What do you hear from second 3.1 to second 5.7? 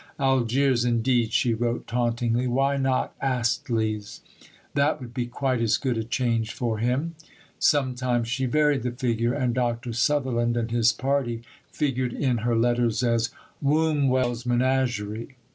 Astley's?" That would be quite